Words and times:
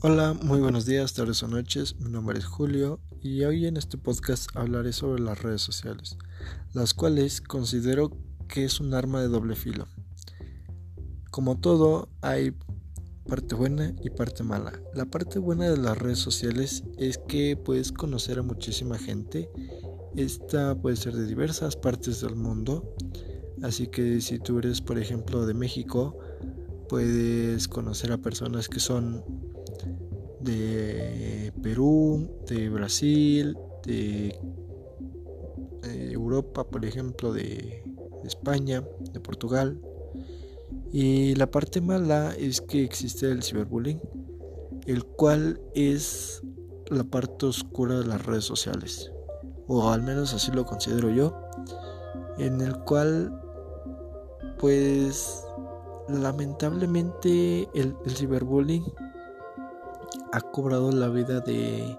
Hola, 0.00 0.32
muy 0.32 0.60
buenos 0.60 0.86
días, 0.86 1.12
tardes 1.12 1.42
o 1.42 1.48
noches. 1.48 1.96
Mi 1.98 2.08
nombre 2.08 2.38
es 2.38 2.44
Julio 2.44 3.00
y 3.20 3.42
hoy 3.42 3.66
en 3.66 3.76
este 3.76 3.98
podcast 3.98 4.48
hablaré 4.54 4.92
sobre 4.92 5.20
las 5.20 5.42
redes 5.42 5.60
sociales, 5.60 6.16
las 6.72 6.94
cuales 6.94 7.40
considero 7.40 8.12
que 8.46 8.64
es 8.64 8.78
un 8.78 8.94
arma 8.94 9.20
de 9.20 9.26
doble 9.26 9.56
filo. 9.56 9.88
Como 11.32 11.58
todo, 11.58 12.10
hay 12.20 12.54
parte 13.28 13.56
buena 13.56 13.92
y 14.00 14.10
parte 14.10 14.44
mala. 14.44 14.80
La 14.94 15.04
parte 15.04 15.40
buena 15.40 15.68
de 15.68 15.78
las 15.78 15.98
redes 15.98 16.20
sociales 16.20 16.84
es 16.96 17.18
que 17.18 17.56
puedes 17.56 17.90
conocer 17.90 18.38
a 18.38 18.42
muchísima 18.42 18.98
gente. 18.98 19.50
Esta 20.14 20.76
puede 20.76 20.94
ser 20.94 21.16
de 21.16 21.26
diversas 21.26 21.74
partes 21.74 22.20
del 22.20 22.36
mundo. 22.36 22.94
Así 23.64 23.88
que 23.88 24.20
si 24.20 24.38
tú 24.38 24.60
eres, 24.60 24.80
por 24.80 24.96
ejemplo, 24.96 25.44
de 25.44 25.54
México, 25.54 26.16
puedes 26.88 27.66
conocer 27.66 28.12
a 28.12 28.18
personas 28.18 28.68
que 28.68 28.78
son 28.78 29.24
de 30.40 31.52
Perú, 31.62 32.28
de 32.46 32.68
Brasil, 32.68 33.56
de 33.84 34.38
Europa, 35.82 36.64
por 36.64 36.84
ejemplo, 36.84 37.32
de, 37.32 37.82
España, 38.24 38.84
de 39.12 39.20
Portugal. 39.20 39.80
Y 40.92 41.34
la 41.36 41.50
parte 41.50 41.80
mala 41.80 42.34
es 42.36 42.60
que 42.60 42.82
existe 42.84 43.30
el 43.30 43.42
ciberbullying, 43.42 44.00
el 44.86 45.04
cual 45.04 45.60
es 45.74 46.42
la 46.88 47.04
parte 47.04 47.46
oscura 47.46 47.98
de 48.00 48.06
las 48.06 48.24
redes 48.24 48.44
sociales, 48.44 49.12
o 49.66 49.90
al 49.90 50.02
menos 50.02 50.34
así 50.34 50.50
lo 50.52 50.64
considero 50.64 51.10
yo, 51.10 51.34
en 52.38 52.60
el 52.60 52.76
cual 52.80 53.40
pues 54.58 55.44
lamentablemente 56.08 57.68
el, 57.74 57.94
el 58.04 58.16
ciberbullying 58.16 58.84
ha 60.32 60.40
cobrado 60.40 60.92
la 60.92 61.08
vida 61.08 61.40
de, 61.40 61.98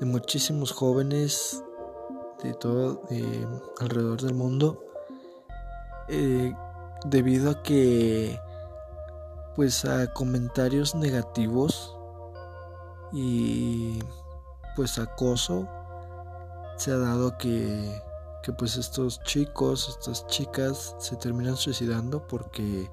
muchísimos 0.00 0.72
jóvenes 0.72 1.62
de 2.42 2.54
todo 2.54 3.02
alrededor 3.80 4.20
del 4.20 4.34
mundo 4.34 4.84
eh, 6.08 6.52
debido 7.06 7.50
a 7.50 7.62
que 7.62 8.38
pues 9.54 9.84
a 9.86 10.12
comentarios 10.12 10.94
negativos 10.94 11.96
y 13.12 13.98
pues 14.76 14.98
acoso 14.98 15.66
se 16.76 16.90
ha 16.90 16.98
dado 16.98 17.38
que, 17.38 18.02
que 18.42 18.52
pues 18.52 18.76
estos 18.76 19.22
chicos 19.22 19.88
estas 19.88 20.26
chicas 20.26 20.94
se 20.98 21.16
terminan 21.16 21.56
suicidando 21.56 22.26
porque 22.26 22.90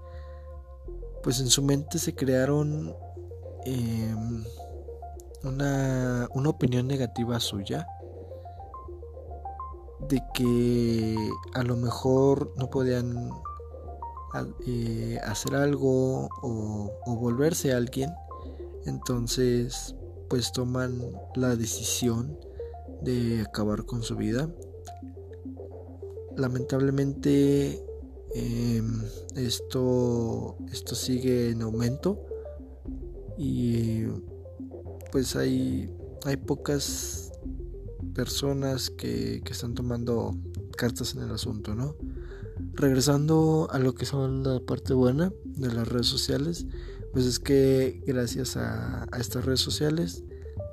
pues 1.22 1.40
en 1.42 1.48
su 1.48 1.62
mente 1.62 2.00
se 2.00 2.16
crearon 2.16 2.96
Em, 3.66 4.44
una, 5.44 6.28
una 6.34 6.50
opinión 6.50 6.88
negativa 6.88 7.40
suya 7.40 7.88
de 10.10 10.22
que 10.34 11.18
a 11.54 11.64
lo 11.64 11.76
mejor 11.78 12.54
no 12.58 12.70
podían 12.70 13.32
eh, 14.68 15.20
hacer 15.24 15.56
algo 15.56 16.28
o, 16.42 16.92
volverse 17.06 17.74
alguien 17.74 18.12
entonces 18.86 19.96
pues 20.30 20.52
toman 20.52 21.00
la 21.36 21.56
decisión 21.56 22.38
de 23.02 23.42
acabar 23.42 23.86
con 23.86 24.02
su 24.02 24.16
vida. 24.16 24.50
Lamentablemente 26.36 27.86
em, 28.34 29.04
esto 29.36 30.58
esto 30.72 30.96
sigue 30.96 31.52
en 31.52 31.62
aumento 31.62 32.33
y 33.38 34.06
pues 35.12 35.36
hay, 35.36 35.94
hay 36.26 36.38
pocas 36.38 37.32
personas 38.14 38.90
que, 38.90 39.42
que 39.44 39.54
están 39.54 39.74
tomando 39.74 40.36
cartas 40.78 41.16
en 41.16 41.24
el 41.24 41.32
asunto, 41.32 41.76
¿no? 41.76 41.96
Regresando 42.74 43.68
a 43.72 43.80
lo 43.80 43.94
que 43.96 44.06
son 44.06 44.44
la 44.44 44.60
parte 44.60 44.94
buena 44.94 45.32
de 45.44 45.72
las 45.72 45.88
redes 45.88 46.08
sociales, 46.08 46.66
pues 47.12 47.26
es 47.26 47.40
que 47.40 48.02
gracias 48.06 48.58
a, 48.58 49.04
a, 49.12 49.20
estas 49.20 49.46
redes 49.46 49.60
sociales, 49.60 50.24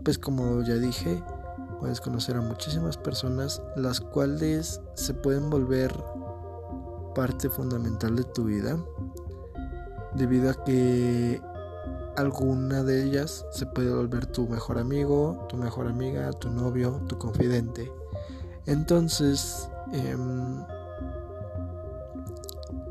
pues 0.04 0.18
como 0.18 0.62
ya 0.62 0.76
dije, 0.76 1.22
puedes 1.78 2.00
conocer 2.00 2.36
a 2.36 2.40
muchísimas 2.40 2.96
personas, 2.96 3.62
las 3.76 4.00
cuales 4.00 4.80
se 4.94 5.14
pueden 5.14 5.50
volver 5.50 5.92
parte 7.14 7.50
fundamental 7.50 8.16
de 8.16 8.24
tu 8.24 8.44
vida, 8.44 8.82
debido 10.14 10.50
a 10.50 10.64
que 10.64 11.40
alguna 12.16 12.82
de 12.82 13.04
ellas 13.04 13.46
se 13.50 13.66
puede 13.66 13.94
volver 13.94 14.26
tu 14.26 14.48
mejor 14.48 14.78
amigo, 14.78 15.46
tu 15.48 15.56
mejor 15.56 15.86
amiga, 15.86 16.30
tu 16.32 16.50
novio, 16.50 17.00
tu 17.08 17.18
confidente. 17.18 17.90
Entonces, 18.66 19.68
em, 19.92 20.64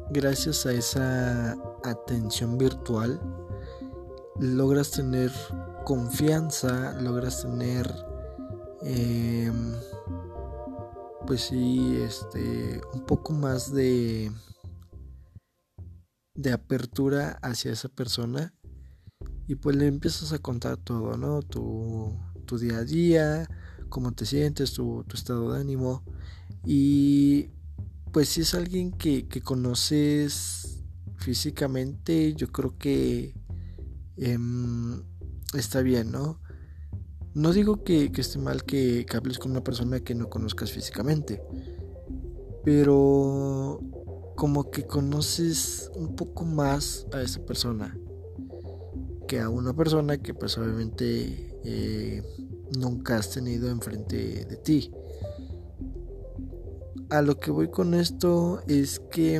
gracias 0.09 0.65
a 0.65 0.71
esa 0.71 1.57
atención 1.83 2.57
virtual, 2.57 3.19
logras 4.39 4.91
tener 4.91 5.31
confianza, 5.85 6.93
logras 6.99 7.41
tener, 7.43 7.87
em, 8.81 9.73
pues 11.27 11.41
sí, 11.41 11.97
este, 12.01 12.81
un 12.93 13.05
poco 13.05 13.33
más 13.33 13.71
de 13.71 14.31
de 16.39 16.53
apertura 16.53 17.37
hacia 17.41 17.73
esa 17.73 17.89
persona 17.89 18.53
y 19.49 19.55
pues 19.55 19.75
le 19.75 19.87
empiezas 19.87 20.31
a 20.31 20.37
contar 20.37 20.77
todo, 20.77 21.17
¿no? 21.17 21.41
Tu, 21.41 22.15
tu 22.45 22.59
día 22.59 22.77
a 22.77 22.83
día, 22.83 23.49
cómo 23.89 24.11
te 24.11 24.27
sientes, 24.27 24.73
tu, 24.73 25.03
estado 25.11 25.51
de 25.51 25.59
ánimo. 25.59 26.03
Y 26.63 27.49
pues 28.13 28.29
si 28.29 28.41
es 28.41 28.53
alguien 28.53 28.91
que, 28.91 29.27
conoces 29.43 30.83
físicamente, 31.17 32.35
yo 32.35 32.51
creo 32.51 32.77
que 32.77 33.33
em, 34.17 35.01
está 35.55 35.81
bien, 35.81 36.11
¿no? 36.11 36.39
No 37.33 37.51
digo 37.51 37.83
que, 37.83 38.11
esté 38.17 38.37
mal 38.37 38.63
que, 38.65 39.07
que, 39.09 39.17
hables 39.17 39.39
con 39.39 39.49
una 39.49 39.63
persona 39.63 39.99
que 39.99 40.13
no 40.13 40.29
conozcas 40.29 40.71
físicamente, 40.71 41.41
pero 42.63 43.79
como 44.35 44.69
que 44.69 44.85
conoces 44.85 45.89
un 45.95 46.15
poco 46.15 46.45
más 46.45 47.07
a 47.11 47.23
esa 47.23 47.43
persona 47.43 47.97
que 49.29 49.39
a 49.39 49.47
una 49.47 49.73
persona 49.73 50.17
que 50.17 50.33
pues 50.33 50.57
obviamente 50.57 51.55
eh, 51.63 52.23
nunca 52.79 53.17
has 53.17 53.29
tenido 53.29 53.69
enfrente 53.69 54.43
de 54.45 54.57
ti. 54.57 54.91
A 57.11 57.21
lo 57.21 57.39
que 57.39 57.51
voy 57.51 57.69
con 57.69 57.93
esto 57.93 58.63
es 58.67 58.99
que, 59.11 59.39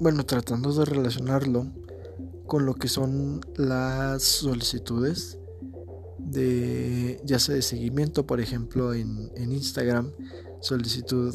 bueno, 0.00 0.24
tratando 0.24 0.72
de 0.72 0.86
relacionarlo 0.86 1.66
con 2.46 2.64
lo 2.64 2.74
que 2.74 2.88
son 2.88 3.42
las 3.56 4.22
solicitudes 4.22 5.38
de 6.18 7.20
ya 7.24 7.38
sea 7.38 7.56
de 7.56 7.62
seguimiento, 7.62 8.26
por 8.26 8.40
ejemplo, 8.40 8.94
en, 8.94 9.30
Instagram, 9.36 10.12
solicitud 10.60 11.34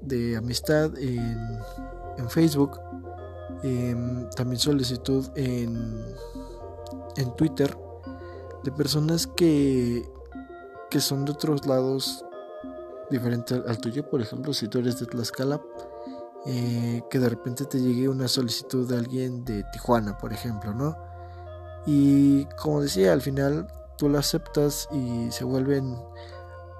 de 0.00 0.38
amistad 0.38 0.96
en, 0.98 1.58
en 2.16 2.30
Facebook, 2.30 2.80
em, 3.62 4.28
también 4.30 4.58
solicitud 4.58 5.26
en 5.36 6.04
en 7.16 7.34
Twitter 7.36 7.76
de 8.62 8.72
personas 8.72 9.26
que, 9.26 10.08
que 10.90 11.00
son 11.00 11.24
de 11.24 11.32
otros 11.32 11.66
lados 11.66 12.24
diferentes 13.10 13.60
al 13.66 13.78
tuyo. 13.78 14.08
Por 14.08 14.20
ejemplo, 14.20 14.52
si 14.52 14.68
tú 14.68 14.78
eres 14.78 15.00
de 15.00 15.06
Tlaxcala, 15.06 15.60
eh, 16.46 17.02
que 17.10 17.18
de 17.18 17.28
repente 17.28 17.64
te 17.66 17.80
llegue 17.80 18.08
una 18.08 18.28
solicitud 18.28 18.88
de 18.88 18.96
alguien 18.96 19.44
de 19.44 19.64
Tijuana, 19.72 20.16
por 20.18 20.32
ejemplo, 20.32 20.72
¿no? 20.72 20.96
Y 21.86 22.44
como 22.56 22.80
decía, 22.80 23.12
al 23.12 23.22
final 23.22 23.66
tú 23.96 24.08
lo 24.08 24.18
aceptas 24.18 24.88
y 24.92 25.30
se 25.30 25.44
vuelven 25.44 25.96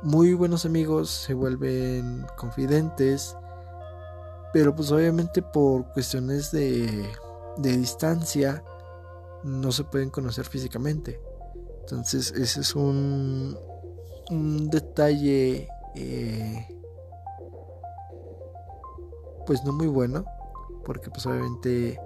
muy 0.03 0.35
buenos 0.35 0.65
amigos, 0.65 1.11
se 1.11 1.35
vuelven 1.35 2.27
confidentes, 2.37 3.37
pero 4.53 4.75
pues 4.75 4.91
obviamente 4.93 5.43
por 5.43 5.93
cuestiones 5.93 6.51
de, 6.53 7.09
de 7.59 7.77
distancia, 7.77 8.63
no 9.43 9.73
se 9.73 9.85
pueden 9.85 10.11
conocer 10.11 10.47
físicamente. 10.47 11.21
Entonces 11.81 12.33
ese 12.33 12.61
es 12.61 12.75
un, 12.75 13.57
un 14.31 14.71
detalle 14.71 15.69
eh, 15.95 16.69
pues 19.47 19.65
no 19.65 19.73
muy 19.73 19.89
bueno 19.89 20.25
porque 20.85 21.11
pues 21.11 21.27
obviamente 21.27 21.99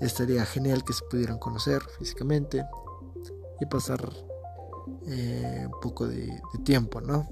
estaría 0.00 0.44
genial 0.44 0.84
que 0.84 0.92
se 0.92 1.04
pudieran 1.04 1.38
conocer 1.38 1.80
físicamente 1.98 2.64
y 3.60 3.66
pasar 3.66 4.00
eh, 5.06 5.66
un 5.66 5.80
poco 5.80 6.08
de, 6.08 6.40
tiempo, 6.64 7.00
¿no? 7.00 7.28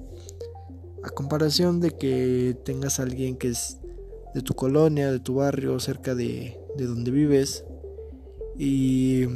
A 1.02 1.10
comparación 1.10 1.80
de 1.80 1.96
que 1.96 2.56
tengas 2.64 3.00
a 3.00 3.02
alguien 3.02 3.36
que 3.36 3.48
es 3.48 3.78
de 4.34 4.42
tu 4.42 4.54
colonia, 4.54 5.10
de 5.10 5.20
tu 5.20 5.34
barrio, 5.36 5.78
cerca 5.80 6.14
de, 6.14 6.58
de 6.76 6.86
donde 6.86 7.10
vives, 7.10 7.64
y 8.58 9.26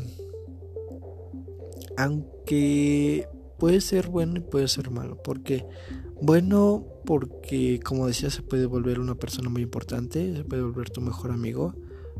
Aunque 1.97 3.29
puede 3.59 3.81
ser 3.81 4.09
bueno 4.09 4.37
y 4.37 4.41
puede 4.41 4.69
ser 4.69 4.91
malo. 4.91 5.23
Porque 5.23 5.65
bueno, 6.21 6.85
porque 7.05 7.81
como 7.85 8.07
decía, 8.07 8.31
se 8.31 8.43
puede 8.43 8.67
volver 8.67 9.01
una 9.01 9.15
persona 9.15 9.49
muy 9.49 9.63
importante, 9.63 10.37
se 10.37 10.45
puede 10.45 10.63
volver 10.63 10.91
tu 10.91 11.01
mejor 11.01 11.31
amigo, 11.31 11.75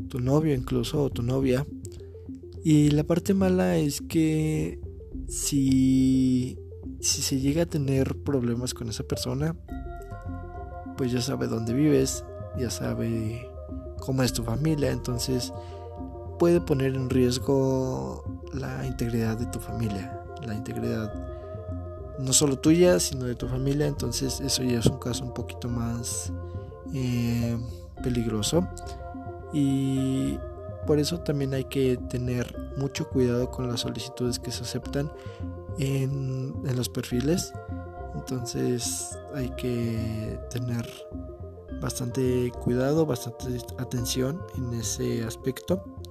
tu 0.09 0.19
novio 0.19 0.53
incluso 0.53 1.03
o 1.03 1.09
tu 1.09 1.23
novia. 1.23 1.65
Y 2.63 2.89
la 2.91 3.03
parte 3.03 3.33
mala 3.33 3.77
es 3.77 4.01
que 4.01 4.79
si, 5.27 6.57
si 6.99 7.21
se 7.21 7.39
llega 7.39 7.63
a 7.63 7.67
tener 7.67 8.15
problemas 8.23 8.73
con 8.73 8.89
esa 8.89 9.03
persona, 9.03 9.55
pues 10.97 11.11
ya 11.11 11.21
sabe 11.21 11.47
dónde 11.47 11.73
vives, 11.73 12.23
ya 12.57 12.69
sabe 12.69 13.49
cómo 13.99 14.23
es 14.23 14.33
tu 14.33 14.43
familia, 14.43 14.91
entonces 14.91 15.53
puede 16.39 16.61
poner 16.61 16.95
en 16.95 17.09
riesgo 17.09 18.23
la 18.53 18.85
integridad 18.85 19.37
de 19.37 19.45
tu 19.47 19.59
familia, 19.59 20.23
la 20.45 20.53
integridad 20.53 21.13
no 22.19 22.33
solo 22.33 22.57
tuya, 22.57 22.99
sino 22.99 23.25
de 23.25 23.35
tu 23.35 23.47
familia, 23.47 23.87
entonces 23.87 24.39
eso 24.39 24.63
ya 24.63 24.79
es 24.79 24.85
un 24.85 24.99
caso 24.99 25.23
un 25.23 25.33
poquito 25.33 25.67
más 25.67 26.31
eh, 26.93 27.57
peligroso. 28.03 28.67
Y 29.53 30.37
por 30.85 30.99
eso 30.99 31.19
también 31.19 31.53
hay 31.53 31.65
que 31.65 31.97
tener 32.09 32.73
mucho 32.77 33.09
cuidado 33.09 33.49
con 33.51 33.67
las 33.67 33.81
solicitudes 33.81 34.39
que 34.39 34.51
se 34.51 34.63
aceptan 34.63 35.11
en, 35.79 36.53
en 36.65 36.75
los 36.75 36.89
perfiles. 36.89 37.53
Entonces 38.15 39.17
hay 39.33 39.49
que 39.51 40.39
tener 40.49 40.87
bastante 41.81 42.51
cuidado, 42.63 43.05
bastante 43.05 43.57
atención 43.77 44.41
en 44.57 44.73
ese 44.79 45.23
aspecto. 45.23 46.01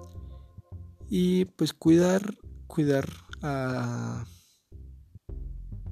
Y 1.09 1.45
pues 1.45 1.73
cuidar, 1.73 2.35
cuidar 2.67 3.09
a 3.43 4.25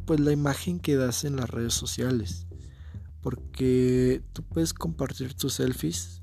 pues 0.06 0.20
la 0.20 0.32
imagen 0.32 0.80
que 0.80 0.96
das 0.96 1.24
en 1.24 1.36
las 1.36 1.50
redes 1.50 1.74
sociales. 1.74 2.46
Porque 3.20 4.22
tú 4.32 4.42
puedes 4.42 4.74
compartir 4.74 5.34
tus 5.34 5.54
selfies 5.54 6.20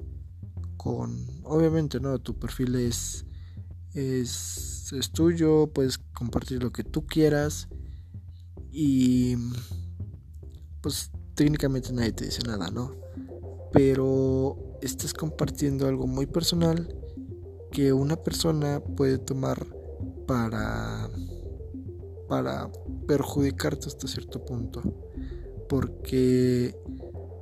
con 0.75 1.25
obviamente 1.43 1.99
no, 1.99 2.19
tu 2.19 2.37
perfil 2.37 2.75
es 2.75 3.25
es, 3.93 4.91
es 4.93 5.11
tuyo, 5.11 5.67
puedes 5.73 5.97
compartir 5.97 6.63
lo 6.63 6.71
que 6.71 6.83
tú 6.83 7.05
quieras 7.05 7.67
y 8.71 9.35
pues 10.81 11.11
técnicamente 11.35 11.91
nadie 11.91 12.11
te 12.11 12.25
dice 12.25 12.41
nada, 12.45 12.69
¿no? 12.69 12.95
Pero 13.71 14.77
estás 14.81 15.13
compartiendo 15.13 15.87
algo 15.87 16.07
muy 16.07 16.25
personal 16.25 16.95
que 17.71 17.93
una 17.93 18.15
persona 18.15 18.81
puede 18.81 19.17
tomar 19.17 19.65
para 20.25 21.09
para 22.29 22.71
perjudicarte 23.07 23.87
hasta 23.87 24.07
cierto 24.07 24.45
punto. 24.45 24.81
Porque 25.67 26.75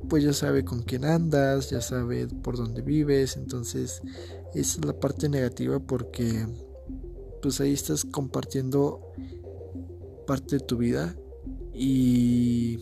pues 0.09 0.23
ya 0.23 0.33
sabe 0.33 0.63
con 0.63 0.83
quién 0.83 1.05
andas, 1.05 1.69
ya 1.69 1.81
sabe 1.81 2.27
por 2.27 2.57
dónde 2.57 2.81
vives, 2.81 3.35
entonces 3.35 4.01
esa 4.53 4.79
es 4.79 4.85
la 4.85 4.97
parte 4.97 5.27
negativa 5.27 5.79
porque 5.79 6.47
pues 7.41 7.59
ahí 7.59 7.73
estás 7.73 8.05
compartiendo 8.05 9.01
parte 10.25 10.57
de 10.57 10.65
tu 10.65 10.77
vida 10.77 11.15
y 11.73 12.79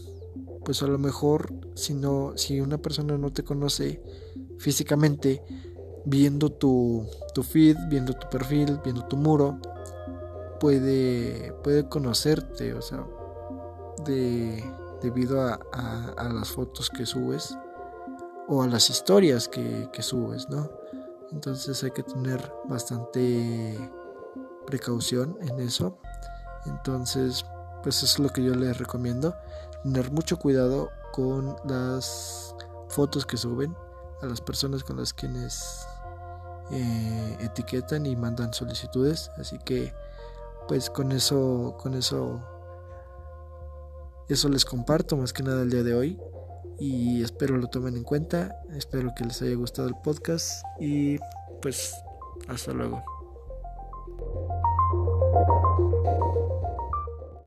pues 0.66 0.82
a 0.84 0.88
lo 0.88 0.98
mejor 0.98 1.54
si 1.76 1.94
no 1.94 2.34
si 2.36 2.60
una 2.60 2.78
persona 2.78 3.18
no 3.18 3.32
te 3.32 3.44
conoce 3.44 4.02
físicamente 4.58 5.44
viendo 6.06 6.52
tu, 6.52 7.06
tu 7.34 7.44
feed 7.44 7.78
viendo 7.90 8.14
tu 8.14 8.28
perfil 8.30 8.80
viendo 8.84 9.06
tu 9.06 9.16
muro 9.16 9.60
puede 10.60 11.54
puede 11.64 11.88
conocerte 11.88 12.74
o 12.74 12.82
sea 12.82 13.06
de, 14.06 14.64
debido 15.02 15.42
a, 15.42 15.60
a, 16.18 16.34
las 16.34 16.50
fotos 16.50 16.90
que 16.90 17.06
subes 17.06 17.58
o 18.48 18.62
a 18.62 18.68
las 18.68 18.90
historias 18.90 19.48
que, 19.48 19.90
que 19.94 20.02
subes 20.02 20.50
no 20.50 20.70
entonces 21.32 21.84
hay 21.84 21.92
que 21.92 22.04
tener 22.04 22.52
bastante 22.68 23.78
precaución 24.66 25.38
en 25.42 25.60
eso 25.60 26.00
entonces 26.66 27.46
pues 27.86 27.98
eso 27.98 28.06
es 28.06 28.20
lo 28.20 28.30
que 28.30 28.44
yo 28.44 28.56
les 28.56 28.80
recomiendo. 28.80 29.36
Tener 29.86 30.12
mucho 30.12 30.38
cuidado 30.38 30.90
con 31.12 31.56
las 31.64 32.56
fotos 32.90 33.24
que 33.24 33.38
suben 33.38 33.76
a 34.24 34.26
las 34.26 34.42
personas 34.42 34.84
con 34.84 34.98
las 34.98 35.14
quienes 35.14 35.86
eh, 36.72 37.38
etiquetan 37.40 38.08
y 38.08 38.16
mandan 38.16 38.52
solicitudes. 38.52 39.30
Así 39.38 39.60
que 39.60 39.94
pues 40.68 40.90
con 40.90 41.12
eso, 41.12 41.78
con 41.80 41.94
eso, 41.94 42.40
eso 44.28 44.50
les 44.50 44.66
comparto 44.66 45.18
más 45.18 45.34
que 45.34 45.44
nada 45.44 45.62
el 45.62 45.70
día 45.70 45.84
de 45.84 45.94
hoy. 45.94 46.20
Y 46.80 47.22
espero 47.22 47.56
lo 47.58 47.68
tomen 47.68 47.96
en 47.96 48.04
cuenta. 48.04 48.60
Espero 48.72 49.14
que 49.16 49.24
les 49.24 49.40
haya 49.44 49.54
gustado 49.54 49.88
el 49.88 49.96
podcast. 50.04 50.66
Y 50.80 51.20
pues 51.62 51.94
hasta 52.48 52.74
luego. 52.74 53.15